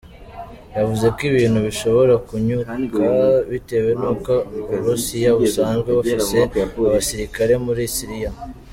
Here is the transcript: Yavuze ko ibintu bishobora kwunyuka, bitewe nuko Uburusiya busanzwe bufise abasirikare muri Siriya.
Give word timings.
Yavuze 0.77 1.05
ko 1.15 1.19
ibintu 1.31 1.59
bishobora 1.67 2.13
kwunyuka, 2.25 2.71
bitewe 3.51 3.91
nuko 4.01 4.33
Uburusiya 4.63 5.29
busanzwe 5.39 5.89
bufise 5.97 6.37
abasirikare 6.87 7.53
muri 7.65 7.83
Siriya. 7.95 8.31